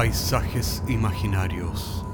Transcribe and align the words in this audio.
Paisajes 0.00 0.82
imaginarios. 0.88 2.06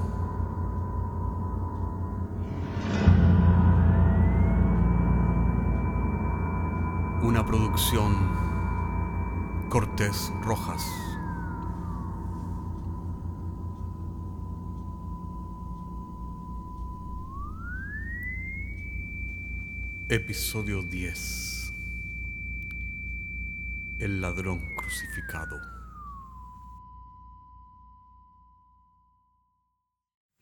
Una 7.23 7.45
producción 7.45 8.13
Cortés 9.69 10.33
Rojas. 10.41 10.85
Episodio 20.09 20.83
10. 20.83 21.73
El 23.99 24.19
ladrón 24.19 24.75
crucificado. 24.75 25.76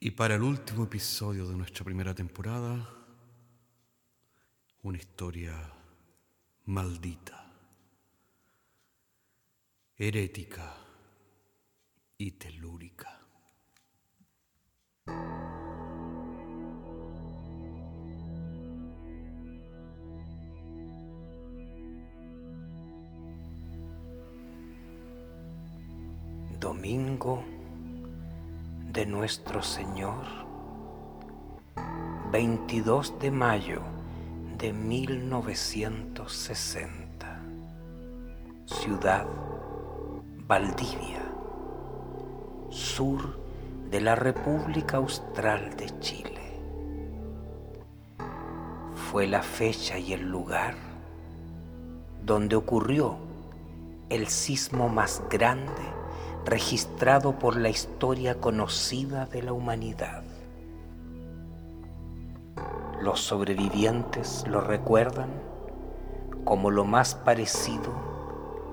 Y 0.06 0.12
para 0.12 0.36
el 0.36 0.42
último 0.42 0.84
episodio 0.84 1.48
de 1.48 1.56
nuestra 1.56 1.84
primera 1.84 2.14
temporada, 2.14 2.88
una 4.84 4.98
historia 4.98 5.52
maldita, 6.66 7.52
herética 9.96 10.76
y 12.18 12.30
telúrica. 12.30 13.20
Domingo 26.60 27.55
de 28.92 29.06
Nuestro 29.06 29.62
Señor, 29.62 30.24
22 32.30 33.18
de 33.18 33.30
mayo 33.30 33.80
de 34.58 34.72
1960, 34.72 37.40
Ciudad 38.64 39.26
Valdivia, 40.46 41.22
sur 42.70 43.38
de 43.90 44.00
la 44.00 44.14
República 44.14 44.96
Austral 44.98 45.74
de 45.76 45.98
Chile. 46.00 46.40
Fue 48.94 49.26
la 49.26 49.42
fecha 49.42 49.98
y 49.98 50.12
el 50.12 50.28
lugar 50.28 50.76
donde 52.24 52.54
ocurrió 52.56 53.16
el 54.08 54.28
sismo 54.28 54.88
más 54.88 55.22
grande 55.28 55.95
registrado 56.46 57.38
por 57.40 57.56
la 57.56 57.68
historia 57.68 58.36
conocida 58.36 59.26
de 59.26 59.42
la 59.42 59.52
humanidad. 59.52 60.22
Los 63.02 63.20
sobrevivientes 63.20 64.44
lo 64.46 64.60
recuerdan 64.60 65.28
como 66.44 66.70
lo 66.70 66.84
más 66.84 67.16
parecido 67.16 67.92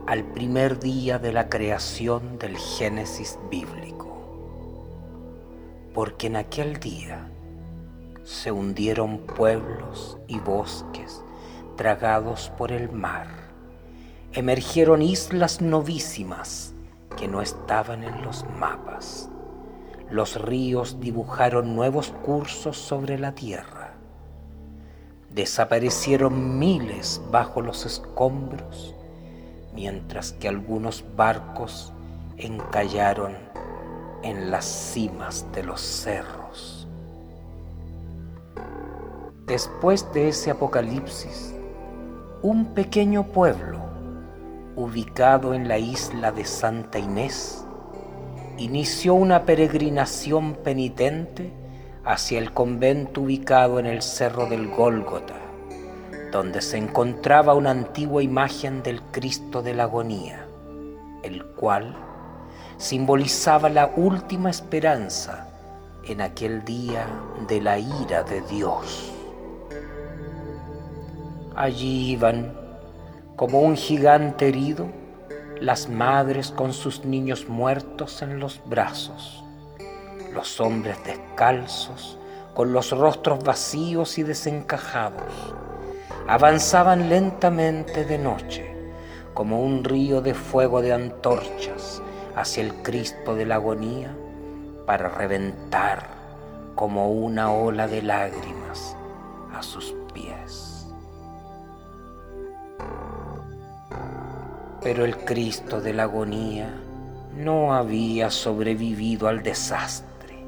al 0.06 0.24
primer 0.24 0.80
día 0.80 1.18
de 1.18 1.34
la 1.34 1.50
creación 1.50 2.38
del 2.38 2.58
Génesis 2.58 3.40
bíblico, 3.50 4.16
porque 5.96 6.28
en 6.28 6.36
aquel 6.36 6.80
día 6.80 7.28
se 8.24 8.52
hundieron 8.52 9.18
pueblos 9.18 10.20
y 10.28 10.40
bosques 10.40 11.24
tragados 11.76 12.52
por 12.56 12.72
el 12.72 12.92
mar, 12.92 13.28
emergieron 14.32 15.02
islas 15.02 15.60
novísimas, 15.60 16.74
que 17.18 17.28
no 17.28 17.42
estaban 17.42 18.04
en 18.04 18.22
los 18.24 18.46
mapas. 18.60 19.30
Los 20.10 20.42
ríos 20.42 21.00
dibujaron 21.00 21.76
nuevos 21.76 22.12
cursos 22.24 22.78
sobre 22.78 23.18
la 23.18 23.34
tierra. 23.34 23.94
Desaparecieron 25.32 26.60
miles 26.60 27.22
bajo 27.32 27.62
los 27.62 27.86
escombros, 27.86 28.94
mientras 29.74 30.34
que 30.34 30.48
algunos 30.48 31.04
barcos 31.16 31.92
encallaron 32.38 33.34
en 34.22 34.52
las 34.52 34.66
cimas 34.66 35.46
de 35.52 35.64
los 35.64 35.82
cerros. 35.82 36.88
Después 39.46 40.12
de 40.14 40.30
ese 40.30 40.52
apocalipsis, 40.52 41.54
un 42.42 42.74
pequeño 42.74 43.24
pueblo 43.28 43.83
ubicado 44.76 45.54
en 45.54 45.68
la 45.68 45.78
isla 45.78 46.32
de 46.32 46.46
Santa 46.46 47.00
Inés, 47.00 47.64
inició 48.58 49.14
una 49.14 49.44
peregrinación 49.46 50.56
penitente 50.56 51.52
hacia 52.06 52.40
el 52.40 52.52
convento 52.54 53.22
ubicado 53.22 53.80
en 53.80 53.86
el 53.86 54.02
cerro 54.02 54.46
del 54.48 54.68
Gólgota, 54.68 55.36
donde 56.32 56.62
se 56.62 56.78
encontraba 56.78 57.54
una 57.54 57.72
antigua 57.72 58.24
imagen 58.24 58.84
del 58.84 59.02
Cristo 59.02 59.62
de 59.62 59.74
la 59.74 59.84
agonía, 59.84 60.46
el 61.24 61.46
cual 61.46 61.96
simbolizaba 62.78 63.70
la 63.70 63.92
última 63.96 64.50
esperanza 64.50 65.48
en 66.06 66.22
aquel 66.22 66.66
día 66.66 67.08
de 67.48 67.62
la 67.62 67.80
ira 67.80 68.24
de 68.24 68.42
Dios. 68.42 69.12
Allí 71.56 72.12
iban 72.12 72.63
como 73.36 73.62
un 73.62 73.76
gigante 73.76 74.48
herido, 74.48 74.88
las 75.60 75.90
madres 75.90 76.52
con 76.52 76.74
sus 76.74 77.06
niños 77.06 77.48
muertos 77.50 78.22
en 78.22 78.40
los 78.40 78.62
brazos, 78.66 79.44
los 80.34 80.60
hombres 80.60 80.98
descalzos, 81.04 82.20
con 82.54 82.74
los 82.74 82.92
rostros 82.92 83.44
vacíos 83.44 84.18
y 84.18 84.24
desencajados, 84.24 85.34
avanzaban 86.28 87.10
lentamente 87.10 88.06
de 88.06 88.18
noche, 88.18 88.76
como 89.34 89.62
un 89.62 89.84
río 89.84 90.22
de 90.22 90.36
fuego 90.36 90.82
de 90.82 90.94
antorchas 90.94 92.02
hacia 92.36 92.64
el 92.64 92.74
Cristo 92.84 93.36
de 93.36 93.46
la 93.46 93.56
agonía, 93.56 94.16
para 94.86 95.10
reventar 95.10 96.08
como 96.76 97.12
una 97.12 97.52
ola 97.52 97.88
de 97.88 98.02
lágrimas 98.02 98.96
a 99.54 99.64
sus 99.64 99.96
pies. 100.14 100.83
Pero 104.84 105.06
el 105.06 105.18
Cristo 105.18 105.80
de 105.80 105.94
la 105.94 106.04
agonía 106.04 106.70
no 107.36 107.74
había 107.74 108.30
sobrevivido 108.30 109.28
al 109.28 109.42
desastre. 109.42 110.44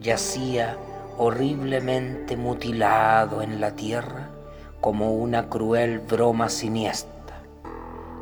Yacía 0.00 0.76
horriblemente 1.18 2.36
mutilado 2.36 3.42
en 3.42 3.60
la 3.60 3.76
tierra 3.76 4.30
como 4.80 5.12
una 5.12 5.48
cruel 5.48 6.00
broma 6.00 6.48
siniestra 6.48 7.14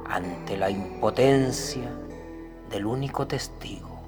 ante 0.07 0.57
la 0.57 0.71
impotencia 0.71 1.89
del 2.71 2.87
único 2.87 3.27
testigo, 3.27 4.03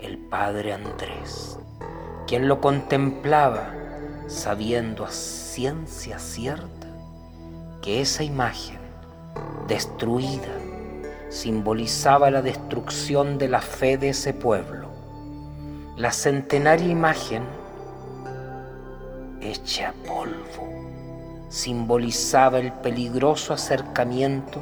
el 0.00 0.18
padre 0.18 0.72
Andrés, 0.72 1.58
quien 2.26 2.48
lo 2.48 2.60
contemplaba 2.60 3.74
sabiendo 4.26 5.04
a 5.04 5.10
ciencia 5.10 6.18
cierta 6.18 6.88
que 7.82 8.00
esa 8.00 8.24
imagen 8.24 8.79
destruida, 9.68 10.54
simbolizaba 11.28 12.30
la 12.30 12.42
destrucción 12.42 13.38
de 13.38 13.48
la 13.48 13.60
fe 13.60 13.96
de 13.96 14.10
ese 14.10 14.34
pueblo. 14.34 14.88
La 15.96 16.12
centenaria 16.12 16.88
imagen, 16.88 17.44
hecha 19.40 19.94
polvo, 20.06 20.68
simbolizaba 21.48 22.58
el 22.58 22.72
peligroso 22.72 23.54
acercamiento 23.54 24.60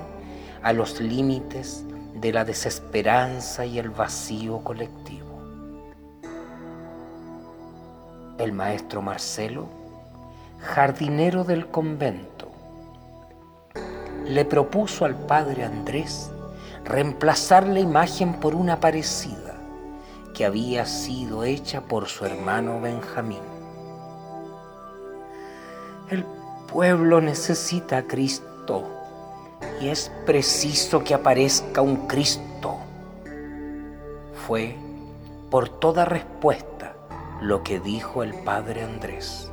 a 0.62 0.73
los 0.73 1.00
límites 1.00 1.85
de 2.14 2.32
la 2.32 2.44
desesperanza 2.44 3.64
y 3.64 3.79
el 3.79 3.91
vacío 3.91 4.59
colectivo. 4.64 5.38
El 8.38 8.53
maestro 8.53 9.03
Marcelo, 9.03 9.69
jardinero 10.59 11.44
del 11.44 11.69
convento, 11.69 12.38
le 14.29 14.45
propuso 14.45 15.05
al 15.05 15.15
padre 15.15 15.65
Andrés 15.65 16.31
reemplazar 16.85 17.67
la 17.67 17.81
imagen 17.81 18.35
por 18.35 18.55
una 18.55 18.79
parecida 18.79 19.57
que 20.35 20.45
había 20.45 20.87
sido 20.87 21.45
hecha 21.45 21.81
por 21.81 22.07
su 22.07 22.25
hermano 22.25 22.81
Benjamín. 22.81 23.43
El 26.11 26.25
pueblo 26.71 27.21
necesita 27.21 27.99
a 27.99 28.03
Cristo 28.03 28.85
y 29.81 29.89
es 29.89 30.13
preciso 30.27 31.03
que 31.03 31.15
aparezca 31.15 31.83
un 31.83 32.07
Cristo. 32.07 32.77
Fue 34.47 34.77
por 35.51 35.69
toda 35.69 36.05
respuesta 36.05 36.95
lo 37.41 37.63
que 37.63 37.81
dijo 37.81 38.23
el 38.23 38.35
padre 38.35 38.83
Andrés. 38.85 39.51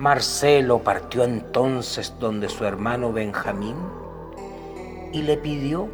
Marcelo 0.00 0.78
partió 0.78 1.24
entonces 1.24 2.14
donde 2.18 2.48
su 2.48 2.64
hermano 2.64 3.12
Benjamín 3.12 3.76
y 5.12 5.20
le 5.20 5.36
pidió 5.36 5.90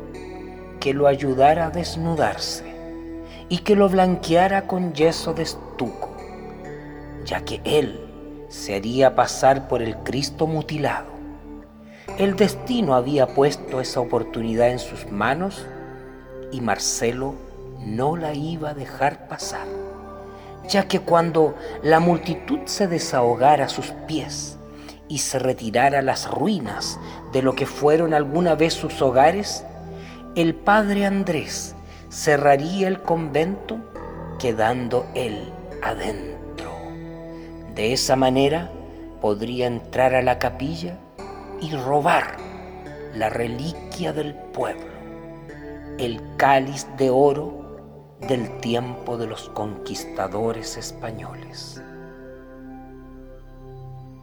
que 0.79 0.95
lo 0.95 1.09
ayudara 1.09 1.67
a 1.67 1.71
desnudarse 1.71 2.63
y 3.49 3.59
que 3.59 3.75
lo 3.75 3.89
blanqueara 3.89 4.69
con 4.69 4.93
yeso 4.93 5.35
de 5.35 5.43
estuco, 5.43 6.17
ya 7.25 7.41
que 7.41 7.61
él 7.65 7.99
se 8.49 8.77
haría 8.77 9.17
pasar 9.17 9.67
por 9.67 9.83
el 9.83 9.97
Cristo 9.97 10.47
mutilado. 10.47 11.09
El 12.17 12.37
destino 12.37 12.95
había 12.95 13.27
puesto 13.27 13.81
esa 13.81 13.99
oportunidad 13.99 14.71
en 14.71 14.79
sus 14.79 15.11
manos 15.11 15.67
y 16.53 16.61
Marcelo 16.61 17.35
no 17.85 18.17
la 18.17 18.35
iba 18.35 18.71
a 18.71 18.75
dejar 18.75 19.27
pasar, 19.27 19.67
ya 20.69 20.89
que 20.89 21.01
cuando 21.01 21.55
la 21.83 22.01
multitud 22.01 22.61
se 22.65 22.89
desahogara 22.89 23.67
a 23.67 23.69
sus 23.69 23.93
pies 24.07 24.59
y 25.09 25.19
se 25.19 25.39
retirara 25.39 26.01
a 26.01 26.03
las 26.03 26.31
ruinas 26.31 26.99
de 27.33 27.43
lo 27.43 27.55
que 27.55 27.67
fueron 27.67 28.15
alguna 28.15 28.55
vez 28.55 28.75
sus 28.75 29.01
hogares, 29.03 29.65
el 30.35 30.55
padre 30.55 31.07
Andrés 31.07 31.75
cerraría 32.11 32.89
el 32.89 33.01
convento 33.03 33.79
quedando 34.39 35.07
él 35.15 35.53
adentro. 35.83 36.73
De 37.75 37.93
esa 37.93 38.17
manera 38.17 38.71
podría 39.21 39.67
entrar 39.67 40.15
a 40.15 40.23
la 40.23 40.39
capilla 40.39 40.99
y 41.61 41.73
robar 41.75 42.37
la 43.15 43.31
reliquia 43.31 44.13
del 44.13 44.35
pueblo, 44.35 44.93
el 45.99 46.21
cáliz 46.37 46.87
de 46.99 47.11
oro 47.11 47.66
del 48.21 48.59
tiempo 48.61 49.17
de 49.17 49.27
los 49.27 49.49
conquistadores 49.51 50.77
españoles. 50.77 51.83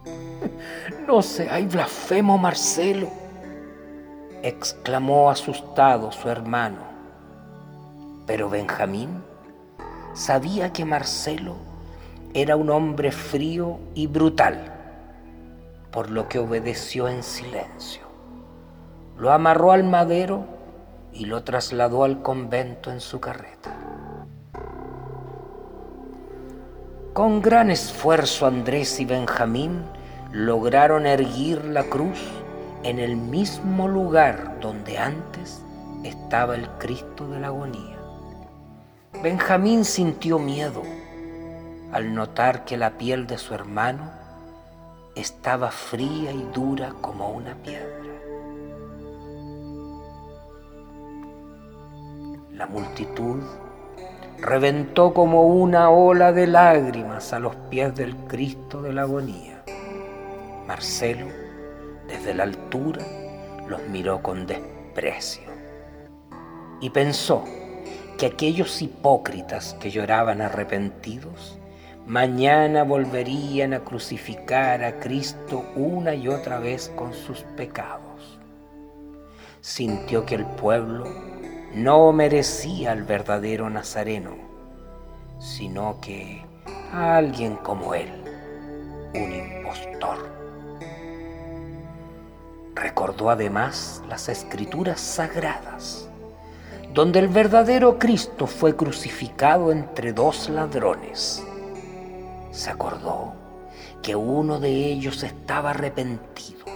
No 1.06 1.22
seáis 1.22 1.72
blasfemo, 1.72 2.36
Marcelo, 2.38 3.08
exclamó 4.42 5.30
asustado 5.30 6.12
su 6.12 6.28
hermano. 6.28 6.78
Pero 8.26 8.50
Benjamín 8.50 9.22
sabía 10.14 10.72
que 10.72 10.84
Marcelo 10.84 11.56
era 12.34 12.56
un 12.56 12.70
hombre 12.70 13.12
frío 13.12 13.78
y 13.94 14.06
brutal, 14.06 14.72
por 15.90 16.10
lo 16.10 16.28
que 16.28 16.38
obedeció 16.38 17.08
en 17.08 17.22
silencio. 17.22 18.02
Lo 19.16 19.32
amarró 19.32 19.72
al 19.72 19.84
madero 19.84 20.53
y 21.14 21.26
lo 21.26 21.44
trasladó 21.44 22.04
al 22.04 22.22
convento 22.22 22.90
en 22.90 23.00
su 23.00 23.20
carreta. 23.20 23.72
Con 27.12 27.40
gran 27.40 27.70
esfuerzo 27.70 28.46
Andrés 28.46 28.98
y 28.98 29.04
Benjamín 29.04 29.84
lograron 30.32 31.06
erguir 31.06 31.64
la 31.64 31.84
cruz 31.84 32.18
en 32.82 32.98
el 32.98 33.16
mismo 33.16 33.86
lugar 33.86 34.58
donde 34.60 34.98
antes 34.98 35.62
estaba 36.02 36.56
el 36.56 36.68
Cristo 36.78 37.28
de 37.28 37.38
la 37.38 37.46
agonía. 37.46 37.96
Benjamín 39.22 39.84
sintió 39.84 40.40
miedo 40.40 40.82
al 41.92 42.12
notar 42.12 42.64
que 42.64 42.76
la 42.76 42.98
piel 42.98 43.28
de 43.28 43.38
su 43.38 43.54
hermano 43.54 44.10
estaba 45.14 45.70
fría 45.70 46.32
y 46.32 46.42
dura 46.52 46.92
como 47.00 47.30
una 47.30 47.54
piedra. 47.54 48.03
La 52.54 52.68
multitud 52.68 53.42
reventó 54.40 55.12
como 55.12 55.42
una 55.42 55.90
ola 55.90 56.30
de 56.30 56.46
lágrimas 56.46 57.32
a 57.32 57.40
los 57.40 57.56
pies 57.68 57.96
del 57.96 58.14
Cristo 58.28 58.80
de 58.80 58.92
la 58.92 59.02
agonía. 59.02 59.64
Marcelo, 60.64 61.26
desde 62.06 62.32
la 62.32 62.44
altura, 62.44 63.02
los 63.66 63.82
miró 63.88 64.22
con 64.22 64.46
desprecio 64.46 65.42
y 66.80 66.90
pensó 66.90 67.42
que 68.18 68.26
aquellos 68.26 68.80
hipócritas 68.82 69.74
que 69.80 69.90
lloraban 69.90 70.40
arrepentidos 70.40 71.58
mañana 72.06 72.84
volverían 72.84 73.74
a 73.74 73.80
crucificar 73.80 74.84
a 74.84 75.00
Cristo 75.00 75.64
una 75.74 76.14
y 76.14 76.28
otra 76.28 76.60
vez 76.60 76.92
con 76.94 77.14
sus 77.14 77.40
pecados. 77.56 78.38
Sintió 79.60 80.24
que 80.24 80.36
el 80.36 80.46
pueblo 80.46 81.33
no 81.74 82.12
merecía 82.12 82.92
al 82.92 83.02
verdadero 83.02 83.68
Nazareno, 83.68 84.36
sino 85.40 85.98
que 86.00 86.44
a 86.92 87.16
alguien 87.16 87.56
como 87.56 87.94
él, 87.94 88.10
un 89.14 89.32
impostor. 89.32 90.30
Recordó 92.76 93.30
además 93.30 94.02
las 94.08 94.28
escrituras 94.28 95.00
sagradas, 95.00 96.08
donde 96.92 97.18
el 97.18 97.28
verdadero 97.28 97.98
Cristo 97.98 98.46
fue 98.46 98.76
crucificado 98.76 99.72
entre 99.72 100.12
dos 100.12 100.48
ladrones. 100.48 101.44
Se 102.52 102.70
acordó 102.70 103.32
que 104.00 104.14
uno 104.14 104.60
de 104.60 104.70
ellos 104.70 105.24
estaba 105.24 105.70
arrepentido, 105.70 106.66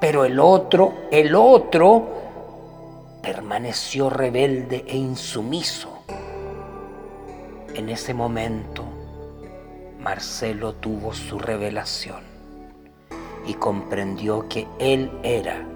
pero 0.00 0.24
el 0.24 0.38
otro, 0.38 0.94
el 1.10 1.34
otro, 1.34 2.23
permaneció 3.24 4.10
rebelde 4.10 4.84
e 4.86 4.98
insumiso. 4.98 6.02
En 7.74 7.88
ese 7.88 8.12
momento, 8.12 8.84
Marcelo 9.98 10.74
tuvo 10.74 11.14
su 11.14 11.38
revelación 11.38 12.22
y 13.46 13.54
comprendió 13.54 14.46
que 14.46 14.68
él 14.78 15.10
era 15.22 15.66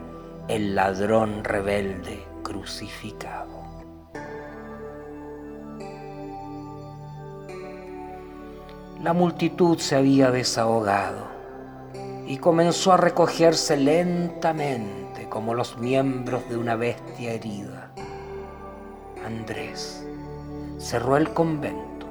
el 0.49 0.75
ladrón 0.75 1.43
rebelde 1.43 2.23
crucificado. 2.43 3.49
La 9.03 9.15
multitud 9.15 9.79
se 9.79 9.97
había 9.97 10.31
desahogado 10.31 11.29
y 12.27 12.37
comenzó 12.37 12.93
a 12.93 12.99
recogerse 12.99 13.79
lentamente 13.79 15.07
como 15.29 15.55
los 15.55 15.79
miembros 15.79 16.49
de 16.49 16.56
una 16.56 16.77
bestia 16.77 17.32
herida. 17.32 17.91
Andrés 19.25 20.06
cerró 20.79 21.17
el 21.17 21.32
convento 21.32 22.06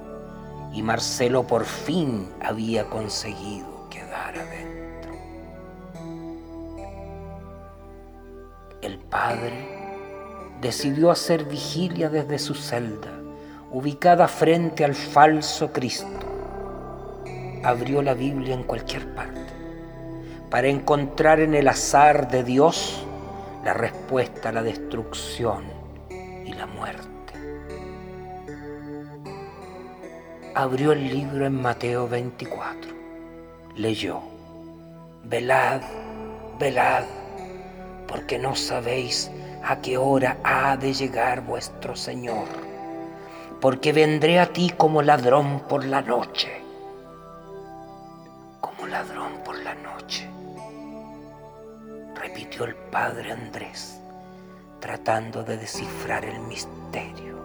y 0.73 0.81
Marcelo 0.83 1.43
por 1.47 1.65
fin 1.65 2.29
había 2.41 2.85
conseguido 2.85 3.87
quedar 3.89 4.37
adentro. 4.37 5.11
El 8.81 8.99
padre 8.99 9.77
decidió 10.61 11.11
hacer 11.11 11.45
vigilia 11.45 12.09
desde 12.09 12.37
su 12.37 12.53
celda, 12.53 13.11
ubicada 13.71 14.27
frente 14.27 14.85
al 14.85 14.95
falso 14.95 15.71
Cristo. 15.71 16.07
Abrió 17.63 18.01
la 18.01 18.13
Biblia 18.13 18.53
en 18.53 18.63
cualquier 18.63 19.13
parte 19.15 19.47
para 20.49 20.67
encontrar 20.67 21.39
en 21.39 21.55
el 21.55 21.67
azar 21.67 22.29
de 22.29 22.43
Dios 22.43 23.05
la 23.63 23.73
respuesta 23.73 24.49
a 24.49 24.51
la 24.51 24.63
destrucción 24.63 25.63
y 26.45 26.53
la 26.53 26.65
muerte. 26.65 27.07
Abrió 30.55 30.91
el 30.91 31.07
libro 31.07 31.45
en 31.45 31.61
Mateo 31.61 32.07
24, 32.07 32.91
leyó, 33.75 34.21
velad, 35.23 35.81
velad, 36.59 37.03
porque 38.07 38.39
no 38.39 38.55
sabéis 38.55 39.29
a 39.63 39.81
qué 39.81 39.97
hora 39.97 40.37
ha 40.43 40.77
de 40.77 40.93
llegar 40.93 41.41
vuestro 41.41 41.95
Señor, 41.95 42.47
porque 43.59 43.91
vendré 43.91 44.39
a 44.39 44.47
ti 44.47 44.71
como 44.75 45.01
ladrón 45.01 45.61
por 45.67 45.85
la 45.85 46.01
noche, 46.01 46.66
el 52.65 52.75
padre 52.75 53.31
Andrés, 53.31 53.99
tratando 54.79 55.43
de 55.43 55.57
descifrar 55.57 56.25
el 56.25 56.39
misterio, 56.41 57.37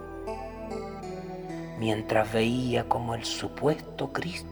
mientras 1.79 2.33
veía 2.33 2.89
como 2.89 3.15
el 3.15 3.25
supuesto 3.25 4.13
Cristo 4.13 4.49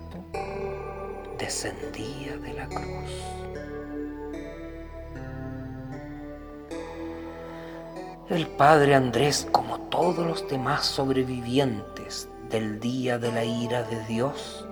descendía 1.39 2.37
de 2.37 2.53
la 2.53 2.67
cruz. 2.67 3.11
El 8.29 8.47
padre 8.47 8.95
Andrés, 8.95 9.49
como 9.51 9.81
todos 9.89 10.27
los 10.27 10.49
demás 10.49 10.87
sobrevivientes 10.87 12.29
del 12.49 12.79
día 12.79 13.19
de 13.19 13.33
la 13.33 13.45
ira 13.45 13.83
de 13.83 14.05
Dios, 14.05 14.67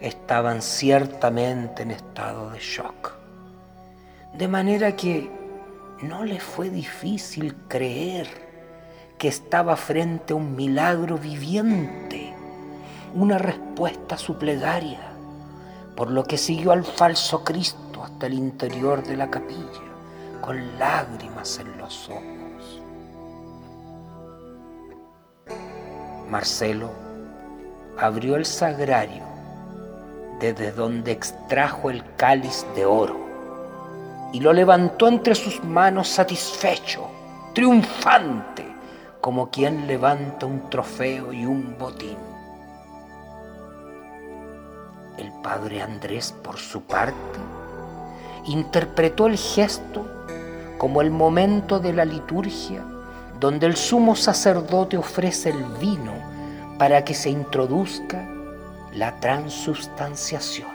estaban 0.00 0.62
ciertamente 0.62 1.82
en 1.82 1.90
estado 1.90 2.50
de 2.50 2.58
shock 2.60 3.23
de 4.36 4.48
manera 4.48 4.96
que 4.96 5.30
no 6.02 6.24
le 6.24 6.40
fue 6.40 6.68
difícil 6.68 7.54
creer 7.68 8.26
que 9.16 9.28
estaba 9.28 9.76
frente 9.76 10.32
a 10.32 10.36
un 10.36 10.56
milagro 10.56 11.18
viviente, 11.18 12.34
una 13.14 13.38
respuesta 13.38 14.16
a 14.16 14.18
su 14.18 14.36
plegaria, 14.36 15.12
por 15.94 16.10
lo 16.10 16.24
que 16.24 16.36
siguió 16.36 16.72
al 16.72 16.84
falso 16.84 17.44
Cristo 17.44 18.02
hasta 18.02 18.26
el 18.26 18.34
interior 18.34 19.04
de 19.04 19.16
la 19.16 19.30
capilla, 19.30 19.82
con 20.40 20.78
lágrimas 20.80 21.60
en 21.60 21.78
los 21.78 22.10
ojos. 22.10 22.82
Marcelo 26.28 26.90
abrió 27.96 28.34
el 28.34 28.44
sagrario 28.44 29.22
desde 30.40 30.72
donde 30.72 31.12
extrajo 31.12 31.90
el 31.90 32.02
cáliz 32.16 32.66
de 32.74 32.84
oro 32.84 33.23
y 34.34 34.40
lo 34.40 34.52
levantó 34.52 35.06
entre 35.06 35.36
sus 35.36 35.62
manos 35.62 36.08
satisfecho, 36.08 37.06
triunfante, 37.54 38.66
como 39.20 39.48
quien 39.48 39.86
levanta 39.86 40.44
un 40.44 40.68
trofeo 40.68 41.32
y 41.32 41.46
un 41.46 41.76
botín. 41.78 42.18
El 45.16 45.30
padre 45.40 45.82
Andrés, 45.82 46.34
por 46.42 46.56
su 46.56 46.82
parte, 46.82 47.38
interpretó 48.46 49.28
el 49.28 49.38
gesto 49.38 50.04
como 50.78 51.00
el 51.00 51.12
momento 51.12 51.78
de 51.78 51.92
la 51.92 52.04
liturgia 52.04 52.84
donde 53.38 53.66
el 53.66 53.76
sumo 53.76 54.16
sacerdote 54.16 54.96
ofrece 54.96 55.50
el 55.50 55.62
vino 55.78 56.12
para 56.76 57.04
que 57.04 57.14
se 57.14 57.30
introduzca 57.30 58.28
la 58.92 59.20
transubstanciación, 59.20 60.73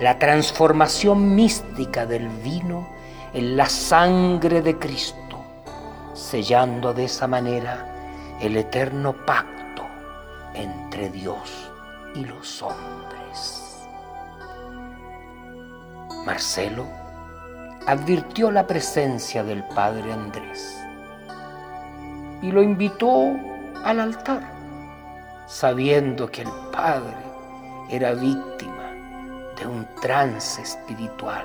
la 0.00 0.18
transformación 0.18 1.34
mística 1.34 2.06
del 2.06 2.26
vino 2.28 2.88
en 3.34 3.54
la 3.54 3.66
sangre 3.66 4.62
de 4.62 4.78
Cristo, 4.78 5.44
sellando 6.14 6.94
de 6.94 7.04
esa 7.04 7.26
manera 7.26 7.86
el 8.40 8.56
eterno 8.56 9.14
pacto 9.26 9.82
entre 10.54 11.10
Dios 11.10 11.70
y 12.14 12.24
los 12.24 12.62
hombres. 12.62 13.86
Marcelo 16.24 16.86
advirtió 17.86 18.50
la 18.50 18.66
presencia 18.66 19.44
del 19.44 19.64
padre 19.64 20.14
Andrés 20.14 20.78
y 22.40 22.50
lo 22.50 22.62
invitó 22.62 23.36
al 23.84 24.00
altar, 24.00 24.50
sabiendo 25.46 26.30
que 26.30 26.40
el 26.42 26.50
padre 26.72 27.16
era 27.90 28.14
víctima 28.14 28.79
de 29.60 29.66
un 29.66 29.86
trance 30.00 30.62
espiritual, 30.62 31.44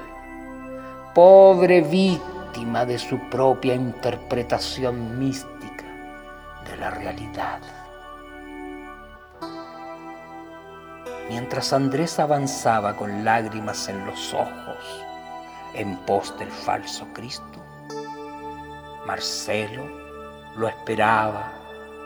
pobre 1.13 1.81
víctima 1.81 2.85
de 2.85 2.97
su 2.97 3.19
propia 3.29 3.75
interpretación 3.75 5.19
mística 5.19 5.85
de 6.69 6.77
la 6.77 6.89
realidad. 6.89 7.59
Mientras 11.29 11.73
Andrés 11.73 12.19
avanzaba 12.19 12.95
con 12.95 13.25
lágrimas 13.25 13.89
en 13.89 14.05
los 14.05 14.33
ojos 14.33 15.03
en 15.73 15.97
pos 16.05 16.37
del 16.39 16.51
falso 16.51 17.07
Cristo, 17.13 17.59
Marcelo 19.05 19.83
lo 20.55 20.67
esperaba 20.69 21.51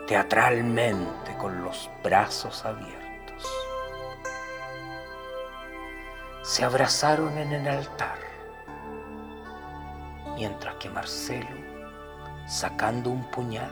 teatralmente 0.08 1.36
con 1.38 1.62
los 1.62 1.89
brazos 2.04 2.66
abiertos. 2.66 3.09
Se 6.60 6.66
abrazaron 6.66 7.38
en 7.38 7.54
el 7.54 7.66
altar, 7.70 8.18
mientras 10.36 10.75
que 10.75 10.89
Marcelo, 10.89 11.56
sacando 12.48 13.12
un 13.12 13.24
puñal, 13.32 13.72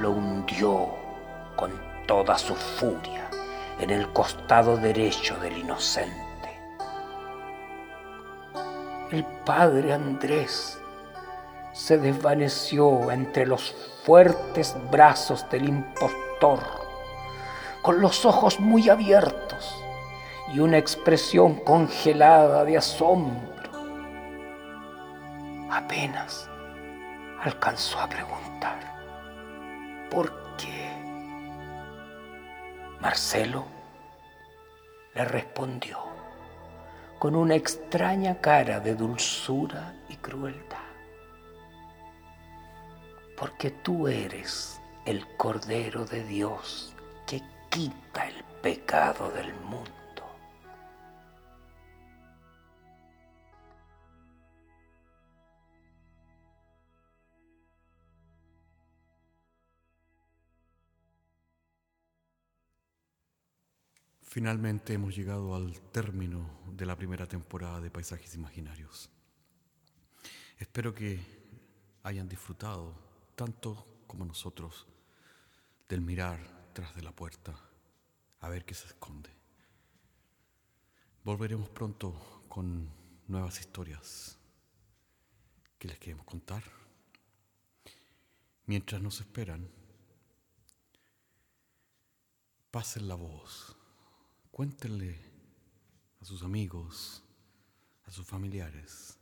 lo 0.00 0.12
hundió 0.12 0.88
con 1.54 1.70
toda 2.06 2.38
su 2.38 2.54
furia 2.54 3.28
en 3.78 3.90
el 3.90 4.10
costado 4.14 4.78
derecho 4.78 5.36
del 5.36 5.58
inocente. 5.58 6.16
El 9.12 9.22
padre 9.44 9.92
Andrés 9.92 10.80
se 11.74 11.98
desvaneció 11.98 13.10
entre 13.10 13.44
los 13.44 13.74
fuertes 14.02 14.74
brazos 14.90 15.44
del 15.50 15.68
impostor, 15.68 16.60
con 17.82 18.00
los 18.00 18.24
ojos 18.24 18.60
muy 18.60 18.88
abiertos 18.88 19.82
y 20.52 20.60
una 20.60 20.78
expresión 20.78 21.56
congelada 21.56 22.64
de 22.64 22.78
asombro. 22.78 23.70
Apenas 25.70 26.48
alcanzó 27.42 28.00
a 28.00 28.08
preguntar, 28.08 28.78
¿por 30.10 30.32
qué? 30.56 30.90
Marcelo 33.00 33.64
le 35.14 35.24
respondió 35.24 35.98
con 37.18 37.34
una 37.34 37.54
extraña 37.54 38.40
cara 38.40 38.80
de 38.80 38.94
dulzura 38.94 39.94
y 40.08 40.16
crueldad 40.16 40.86
porque 43.36 43.70
tú 43.70 44.08
eres 44.08 44.80
el 45.04 45.26
Cordero 45.36 46.04
de 46.04 46.24
Dios 46.24 46.94
que 47.26 47.42
quita 47.68 48.26
el 48.26 48.42
pecado 48.62 49.30
del 49.30 49.52
mundo. 49.54 49.95
Finalmente 64.26 64.92
hemos 64.92 65.16
llegado 65.16 65.54
al 65.54 65.80
término 65.92 66.60
de 66.72 66.84
la 66.84 66.96
primera 66.96 67.26
temporada 67.26 67.80
de 67.80 67.90
Paisajes 67.90 68.34
Imaginarios. 68.34 69.08
Espero 70.58 70.92
que 70.94 71.18
hayan 72.02 72.28
disfrutado 72.28 72.94
tanto 73.34 74.02
como 74.06 74.24
nosotros, 74.24 74.86
del 75.88 76.00
mirar 76.00 76.70
tras 76.74 76.94
de 76.94 77.02
la 77.02 77.12
puerta 77.12 77.58
a 78.40 78.48
ver 78.48 78.64
qué 78.64 78.74
se 78.74 78.86
esconde. 78.88 79.30
Volveremos 81.24 81.68
pronto 81.70 82.44
con 82.48 82.90
nuevas 83.28 83.58
historias 83.60 84.38
que 85.78 85.88
les 85.88 85.98
queremos 85.98 86.26
contar. 86.26 86.62
Mientras 88.66 89.00
nos 89.00 89.20
esperan, 89.20 89.70
pasen 92.70 93.08
la 93.08 93.14
voz, 93.14 93.76
cuéntenle 94.56 95.20
a 96.18 96.24
sus 96.24 96.42
amigos, 96.42 97.22
a 98.04 98.10
sus 98.10 98.26
familiares 98.26 99.18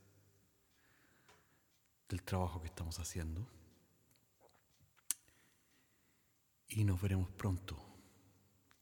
del 2.09 2.23
trabajo 2.23 2.63
que 2.63 2.69
estamos 2.69 3.01
haciendo 3.01 3.45
y 6.69 6.85
nos 6.85 7.03
veremos 7.03 7.29
pronto 7.31 7.77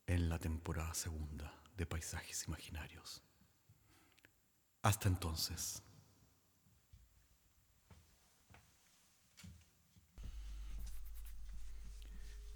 en 0.05 0.29
la 0.29 0.37
temporada 0.37 0.93
segunda 0.93 1.59
de 1.75 1.87
Paisajes 1.87 2.47
Imaginarios. 2.47 3.23
Hasta 4.83 5.09
entonces. 5.09 5.81